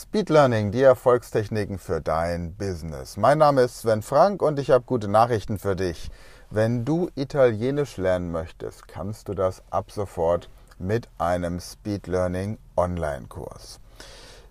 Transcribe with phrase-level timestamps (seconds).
[0.00, 3.16] Speed Learning, die Erfolgstechniken für dein Business.
[3.16, 6.12] Mein Name ist Sven Frank und ich habe gute Nachrichten für dich.
[6.50, 10.48] Wenn du Italienisch lernen möchtest, kannst du das ab sofort
[10.78, 13.80] mit einem Speed Learning Online-Kurs.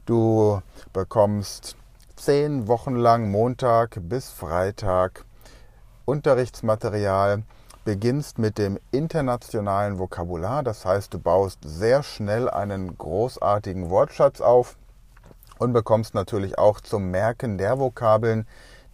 [0.05, 0.61] Du
[0.91, 1.77] bekommst
[2.17, 5.23] zehn Wochen lang Montag bis Freitag
[6.03, 7.43] Unterrichtsmaterial,
[7.85, 14.75] beginnst mit dem internationalen Vokabular, das heißt du baust sehr schnell einen großartigen Wortschatz auf
[15.59, 18.47] und bekommst natürlich auch zum Merken der Vokabeln,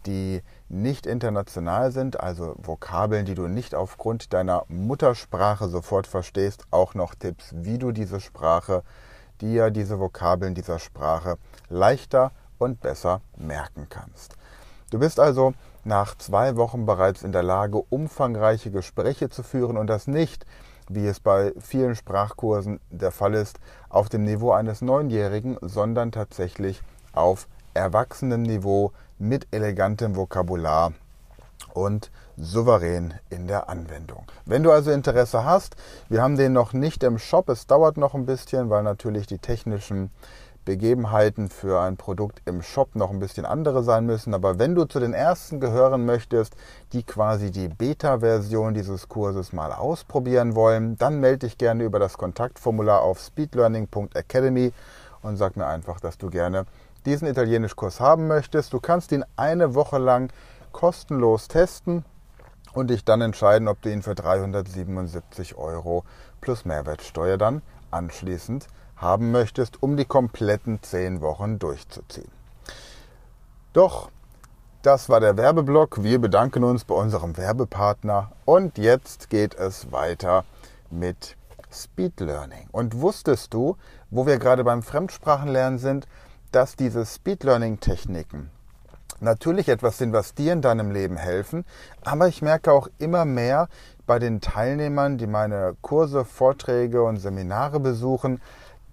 [0.06, 6.94] die nicht international sind, also Vokabeln, die du nicht aufgrund deiner Muttersprache sofort verstehst, auch
[6.94, 8.84] noch Tipps, wie du diese Sprache,
[9.40, 11.38] dir diese Vokabeln dieser Sprache
[11.70, 14.36] leichter und besser merken kannst.
[14.90, 19.88] Du bist also nach zwei Wochen bereits in der Lage, umfangreiche Gespräche zu führen und
[19.88, 20.46] das nicht,
[20.90, 26.82] wie es bei vielen Sprachkursen der Fall ist, auf dem Niveau eines Neunjährigen, sondern tatsächlich
[27.14, 30.94] auf erwachsenem Niveau mit elegantem Vokabular
[31.74, 34.26] und souverän in der Anwendung.
[34.46, 35.76] Wenn du also Interesse hast,
[36.10, 39.38] wir haben den noch nicht im Shop, es dauert noch ein bisschen, weil natürlich die
[39.38, 40.12] technischen
[40.66, 44.34] Begebenheiten für ein Produkt im Shop noch ein bisschen andere sein müssen.
[44.34, 46.56] Aber wenn du zu den ersten gehören möchtest,
[46.94, 52.18] die quasi die Beta-Version dieses Kurses mal ausprobieren wollen, dann melde dich gerne über das
[52.18, 54.74] Kontaktformular auf speedlearning.academy
[55.22, 56.66] und sag mir einfach, dass du gerne
[57.06, 58.74] diesen Italienischkurs haben möchtest.
[58.74, 60.32] Du kannst ihn eine Woche lang
[60.72, 62.06] kostenlos testen
[62.74, 66.04] und dich dann entscheiden, ob du ihn für 377 Euro
[66.42, 67.62] plus Mehrwertsteuer dann
[67.92, 68.68] anschließend
[68.98, 72.32] haben möchtest, um die kompletten zehn Wochen durchzuziehen.
[73.74, 74.10] Doch,
[74.82, 76.04] das war der Werbeblock.
[76.04, 80.44] Wir bedanken uns bei unserem Werbepartner und jetzt geht es weiter
[80.90, 81.38] mit
[81.72, 82.68] Speed Learning.
[82.72, 83.78] Und wusstest du,
[84.12, 86.08] wo wir gerade beim Fremdsprachenlernen sind,
[86.52, 88.52] dass diese Speed Learning Techniken
[89.20, 91.66] natürlich etwas sind, was dir in deinem Leben helfen,
[92.04, 93.70] aber ich merke auch immer mehr
[94.06, 98.42] bei den Teilnehmern, die meine Kurse, Vorträge und Seminare besuchen,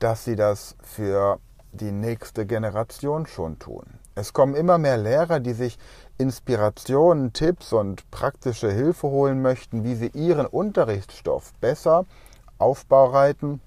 [0.01, 1.39] dass sie das für
[1.73, 3.85] die nächste Generation schon tun.
[4.17, 5.79] Es kommen immer mehr Lehrer, die sich
[6.19, 12.07] Inspirationen, Tipps und praktische Hilfe holen möchten, wie sie ihren Unterrichtsstoff besser
[12.59, 13.61] aufbereiten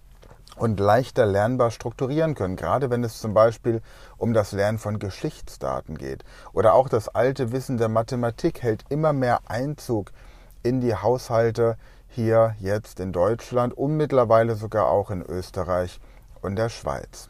[0.56, 3.82] und leichter lernbar strukturieren können, gerade wenn es zum Beispiel
[4.18, 6.24] um das Lernen von Geschichtsdaten geht.
[6.52, 10.12] Oder auch das alte Wissen der Mathematik hält immer mehr Einzug
[10.62, 11.78] in die Haushalte
[12.08, 16.00] hier jetzt in Deutschland und mittlerweile sogar auch in Österreich
[16.44, 17.30] und der Schweiz.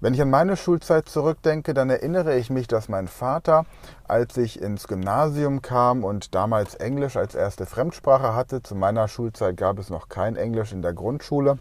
[0.00, 3.64] Wenn ich an meine Schulzeit zurückdenke, dann erinnere ich mich, dass mein Vater,
[4.06, 9.56] als ich ins Gymnasium kam und damals Englisch als erste Fremdsprache hatte, zu meiner Schulzeit
[9.56, 11.58] gab es noch kein Englisch in der Grundschule.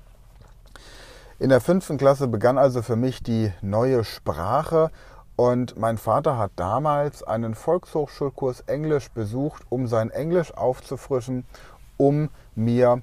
[1.40, 4.92] In der fünften Klasse begann also für mich die neue Sprache
[5.36, 11.46] und mein Vater hat damals einen Volkshochschulkurs Englisch besucht, um sein Englisch aufzufrischen,
[11.98, 13.02] um mir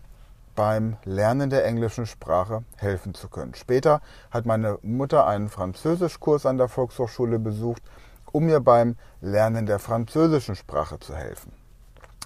[0.61, 3.55] beim Lernen der englischen Sprache helfen zu können.
[3.55, 7.83] Später hat meine Mutter einen Französischkurs an der Volkshochschule besucht,
[8.31, 11.53] um mir beim Lernen der französischen Sprache zu helfen.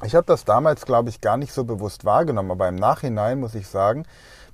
[0.03, 3.55] Ich habe das damals, glaube ich, gar nicht so bewusst wahrgenommen, aber im Nachhinein muss
[3.55, 4.05] ich sagen,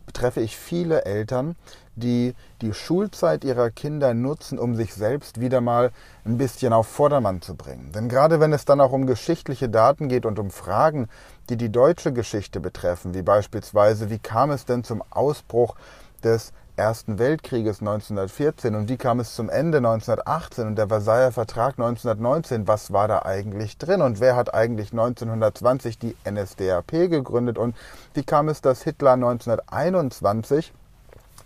[0.07, 1.57] betreffe ich viele Eltern,
[1.97, 5.93] die die Schulzeit ihrer Kinder nutzen, um sich selbst wieder mal
[6.25, 7.93] ein bisschen auf Vordermann zu bringen.
[7.93, 11.09] Denn gerade wenn es dann auch um geschichtliche Daten geht und um Fragen,
[11.49, 15.77] die die deutsche Geschichte betreffen, wie beispielsweise, wie kam es denn zum Ausbruch
[16.23, 21.79] des Ersten Weltkrieges 1914 und wie kam es zum Ende 1918 und der Versailler Vertrag
[21.79, 27.77] 1919, was war da eigentlich drin und wer hat eigentlich 1920 die NSDAP gegründet und
[28.15, 30.73] wie kam es, dass Hitler 1921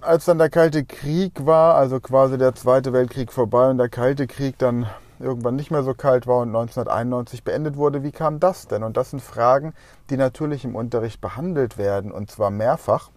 [0.00, 4.26] als dann der Kalte Krieg war, also quasi der Zweite Weltkrieg vorbei und der Kalte
[4.26, 4.86] Krieg dann
[5.18, 8.82] irgendwann nicht mehr so kalt war und 1991 beendet wurde, wie kam das denn?
[8.82, 9.72] Und das sind Fragen,
[10.10, 13.10] die natürlich im Unterricht behandelt werden und zwar mehrfach,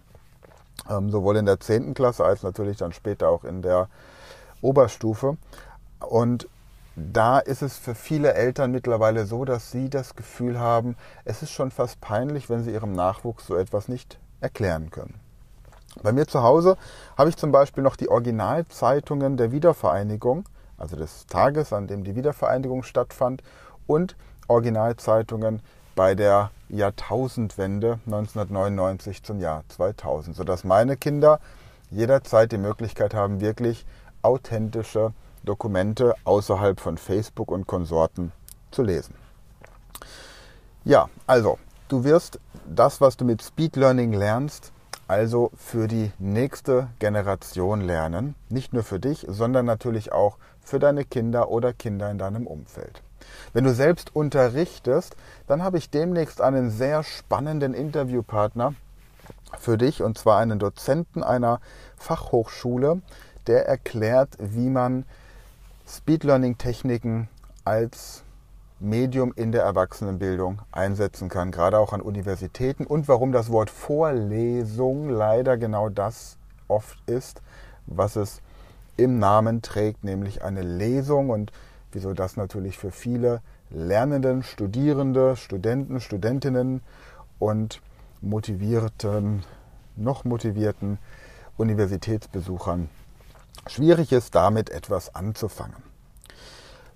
[0.88, 1.94] ähm, sowohl in der 10.
[1.94, 3.88] Klasse als natürlich dann später auch in der
[4.60, 5.36] Oberstufe.
[6.00, 6.48] Und
[6.94, 11.50] da ist es für viele Eltern mittlerweile so, dass sie das Gefühl haben, es ist
[11.50, 15.25] schon fast peinlich, wenn sie ihrem Nachwuchs so etwas nicht erklären können.
[16.02, 16.76] Bei mir zu Hause
[17.16, 20.44] habe ich zum Beispiel noch die Originalzeitungen der Wiedervereinigung,
[20.78, 23.42] also des Tages, an dem die Wiedervereinigung stattfand,
[23.86, 24.16] und
[24.48, 25.60] Originalzeitungen
[25.94, 31.40] bei der Jahrtausendwende 1999 zum Jahr 2000, sodass meine Kinder
[31.90, 33.86] jederzeit die Möglichkeit haben, wirklich
[34.22, 35.12] authentische
[35.44, 38.32] Dokumente außerhalb von Facebook und Konsorten
[38.70, 39.14] zu lesen.
[40.84, 41.58] Ja, also
[41.88, 44.72] du wirst das, was du mit Speed Learning lernst,
[45.08, 48.34] also für die nächste Generation lernen.
[48.48, 53.02] Nicht nur für dich, sondern natürlich auch für deine Kinder oder Kinder in deinem Umfeld.
[53.52, 55.16] Wenn du selbst unterrichtest,
[55.46, 58.74] dann habe ich demnächst einen sehr spannenden Interviewpartner
[59.58, 61.60] für dich, und zwar einen Dozenten einer
[61.96, 63.00] Fachhochschule,
[63.46, 65.04] der erklärt, wie man
[65.88, 67.28] Speed Learning Techniken
[67.64, 68.22] als
[68.78, 75.08] Medium in der Erwachsenenbildung einsetzen kann, gerade auch an Universitäten und warum das Wort Vorlesung
[75.08, 76.36] leider genau das
[76.68, 77.40] oft ist,
[77.86, 78.42] was es
[78.98, 81.52] im Namen trägt, nämlich eine Lesung und
[81.92, 83.40] wieso das natürlich für viele
[83.70, 86.82] Lernenden, Studierende, Studenten, Studentinnen
[87.38, 87.80] und
[88.20, 89.42] motivierten,
[89.96, 90.98] noch motivierten
[91.56, 92.90] Universitätsbesuchern
[93.66, 95.95] schwierig ist, damit etwas anzufangen.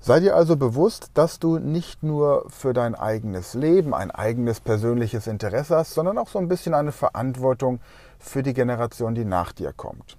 [0.03, 5.27] Sei dir also bewusst, dass du nicht nur für dein eigenes Leben ein eigenes persönliches
[5.27, 7.81] Interesse hast, sondern auch so ein bisschen eine Verantwortung
[8.19, 10.17] für die Generation, die nach dir kommt.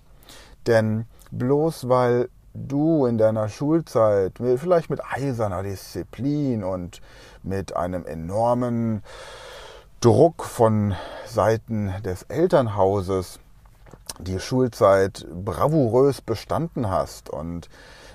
[0.68, 7.01] Denn bloß weil du in deiner Schulzeit vielleicht mit eiserner Disziplin und
[7.42, 9.01] mit einem enormen
[10.00, 10.95] Druck von
[11.25, 13.39] Seiten des Elternhauses
[14.19, 17.69] die Schulzeit bravourös bestanden hast und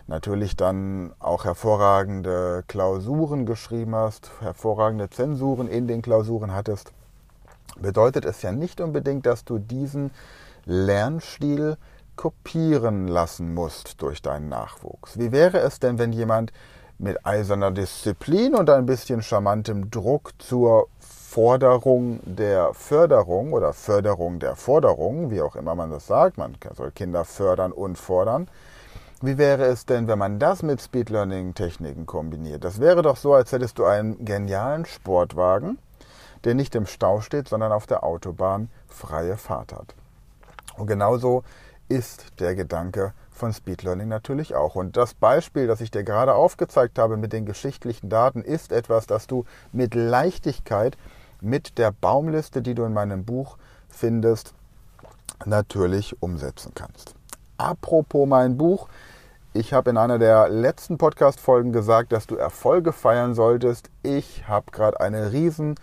[0.06, 6.92] natürlich dann auch hervorragende Klausuren geschrieben hast, hervorragende Zensuren in den Klausuren hattest,
[7.80, 10.10] bedeutet es ja nicht unbedingt, dass du diesen
[10.64, 11.76] Lernstil
[12.16, 15.18] kopieren lassen musst durch deinen Nachwuchs.
[15.18, 16.52] Wie wäre es denn, wenn jemand
[16.98, 24.56] mit eiserner Disziplin und ein bisschen charmantem Druck zur Forderung der Förderung oder Förderung der
[24.56, 28.48] Forderung, wie auch immer man das sagt, man soll Kinder fördern und fordern.
[29.22, 32.64] Wie wäre es denn, wenn man das mit Speed Learning Techniken kombiniert?
[32.64, 35.78] Das wäre doch so, als hättest du einen genialen Sportwagen,
[36.44, 39.94] der nicht im Stau steht, sondern auf der Autobahn freie Fahrt hat.
[40.76, 41.44] Und genauso
[41.88, 44.74] ist der Gedanke von Speed Learning natürlich auch.
[44.74, 49.06] Und das Beispiel, das ich dir gerade aufgezeigt habe mit den geschichtlichen Daten, ist etwas,
[49.06, 50.98] das du mit Leichtigkeit
[51.40, 53.56] mit der Baumliste, die du in meinem Buch
[53.88, 54.52] findest,
[55.46, 57.14] natürlich umsetzen kannst.
[57.58, 58.88] Apropos mein Buch,
[59.54, 63.88] ich habe in einer der letzten Podcast-Folgen gesagt, dass du Erfolge feiern solltest.
[64.02, 65.76] Ich habe gerade eine riesen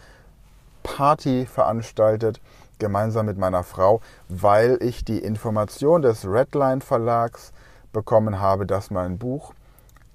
[0.84, 2.40] Party veranstaltet
[2.78, 7.54] gemeinsam mit meiner Frau, weil ich die Information des Redline Verlags
[7.94, 9.54] bekommen habe, dass mein Buch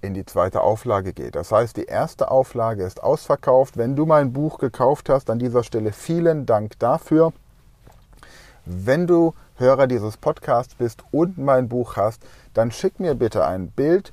[0.01, 1.35] in die zweite Auflage geht.
[1.35, 3.77] Das heißt, die erste Auflage ist ausverkauft.
[3.77, 7.33] Wenn du mein Buch gekauft hast, an dieser Stelle vielen Dank dafür.
[8.71, 12.23] Wenn du Hörer dieses Podcasts bist und mein Buch hast,
[12.53, 14.13] dann schick mir bitte ein Bild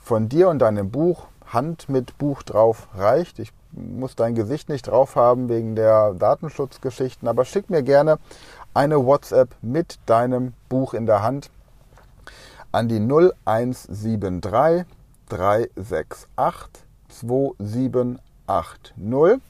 [0.00, 1.26] von dir und deinem Buch.
[1.46, 3.40] Hand mit Buch drauf reicht.
[3.40, 8.20] Ich muss dein Gesicht nicht drauf haben wegen der Datenschutzgeschichten, aber schick mir gerne
[8.74, 11.50] eine WhatsApp mit deinem Buch in der Hand
[12.70, 14.86] an die 0173
[15.28, 19.40] 368 2780.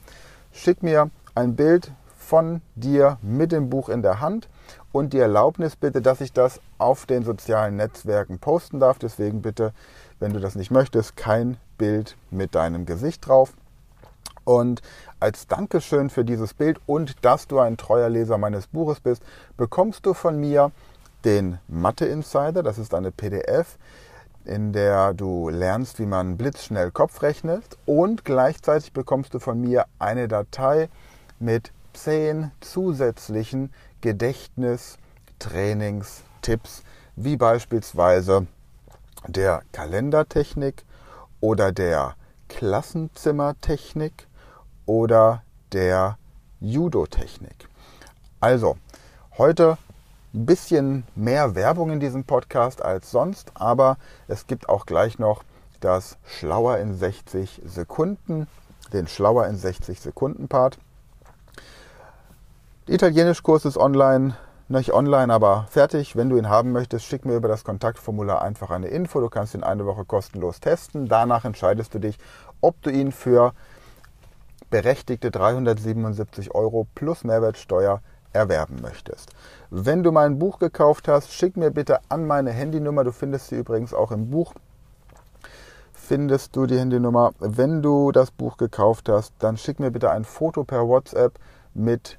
[0.51, 1.91] Schick mir ein Bild
[2.31, 4.47] von dir mit dem Buch in der Hand
[4.93, 8.97] und die Erlaubnis bitte, dass ich das auf den sozialen Netzwerken posten darf.
[8.99, 9.73] Deswegen bitte,
[10.21, 13.51] wenn du das nicht möchtest, kein Bild mit deinem Gesicht drauf.
[14.45, 14.81] Und
[15.19, 19.21] als Dankeschön für dieses Bild und dass du ein treuer Leser meines Buches bist,
[19.57, 20.71] bekommst du von mir
[21.25, 22.63] den Mathe Insider.
[22.63, 23.77] Das ist eine PDF,
[24.45, 27.77] in der du lernst, wie man blitzschnell Kopf rechnet.
[27.85, 30.87] Und gleichzeitig bekommst du von mir eine Datei
[31.37, 33.71] mit zehn zusätzlichen
[34.01, 36.83] Gedächtnistrainingstipps,
[37.15, 38.47] wie beispielsweise
[39.27, 40.83] der Kalendertechnik
[41.39, 42.15] oder der
[42.49, 44.27] Klassenzimmertechnik
[44.85, 46.17] oder der
[46.59, 47.69] Judo-Technik.
[48.39, 48.77] Also,
[49.37, 49.77] heute
[50.33, 55.43] ein bisschen mehr Werbung in diesem Podcast als sonst, aber es gibt auch gleich noch
[55.79, 58.47] das Schlauer in 60 Sekunden,
[58.93, 60.77] den Schlauer in 60 Sekunden Part.
[62.91, 64.35] Italienischkurs ist online,
[64.67, 66.17] nicht online, aber fertig.
[66.17, 69.21] Wenn du ihn haben möchtest, schick mir über das Kontaktformular einfach eine Info.
[69.21, 71.07] Du kannst ihn eine Woche kostenlos testen.
[71.07, 72.17] Danach entscheidest du dich,
[72.59, 73.53] ob du ihn für
[74.69, 78.01] berechtigte 377 Euro plus Mehrwertsteuer
[78.33, 79.29] erwerben möchtest.
[79.69, 83.05] Wenn du mein Buch gekauft hast, schick mir bitte an meine Handynummer.
[83.05, 84.53] Du findest sie übrigens auch im Buch.
[85.93, 87.31] Findest du die Handynummer.
[87.39, 91.39] Wenn du das Buch gekauft hast, dann schick mir bitte ein Foto per WhatsApp
[91.73, 92.17] mit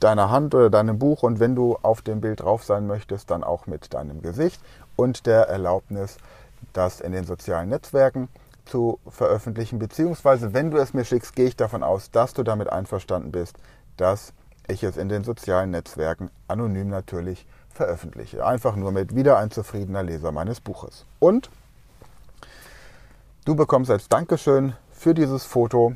[0.00, 3.44] deiner Hand oder deinem Buch und wenn du auf dem Bild drauf sein möchtest, dann
[3.44, 4.60] auch mit deinem Gesicht
[4.96, 6.16] und der Erlaubnis,
[6.72, 8.28] das in den sozialen Netzwerken
[8.64, 9.78] zu veröffentlichen.
[9.78, 13.56] Beziehungsweise, wenn du es mir schickst, gehe ich davon aus, dass du damit einverstanden bist,
[13.96, 14.32] dass
[14.68, 18.44] ich es in den sozialen Netzwerken anonym natürlich veröffentliche.
[18.44, 21.04] Einfach nur mit wieder ein zufriedener Leser meines Buches.
[21.18, 21.50] Und
[23.44, 25.94] du bekommst als Dankeschön für dieses Foto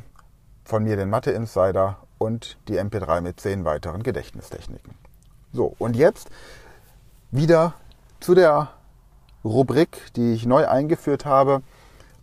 [0.64, 4.94] von mir den Mathe Insider und die MP3 mit zehn weiteren Gedächtnistechniken.
[5.52, 6.30] So, und jetzt
[7.30, 7.74] wieder
[8.20, 8.70] zu der
[9.44, 11.62] Rubrik, die ich neu eingeführt habe.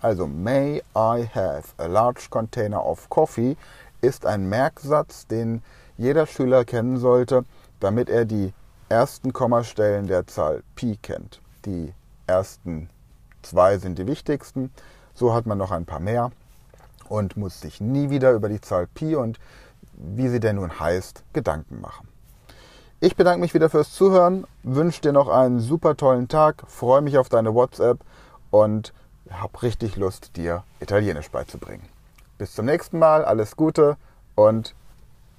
[0.00, 3.56] Also May I have a large container of coffee
[4.00, 5.62] ist ein Merksatz, den
[5.96, 7.44] jeder Schüler kennen sollte,
[7.80, 8.52] damit er die
[8.88, 11.40] ersten Kommastellen der Zahl Pi kennt.
[11.64, 11.92] Die
[12.26, 12.90] ersten
[13.42, 14.72] zwei sind die wichtigsten.
[15.14, 16.30] So hat man noch ein paar mehr
[17.08, 19.38] und muss sich nie wieder über die Zahl Pi und
[19.94, 22.08] wie sie denn nun heißt, Gedanken machen.
[23.00, 27.18] Ich bedanke mich wieder fürs Zuhören, wünsche dir noch einen super tollen Tag, freue mich
[27.18, 28.00] auf deine WhatsApp
[28.50, 28.92] und
[29.30, 31.88] habe richtig Lust, dir Italienisch beizubringen.
[32.38, 33.96] Bis zum nächsten Mal, alles Gute
[34.34, 34.74] und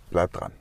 [0.09, 0.58] bleib dran.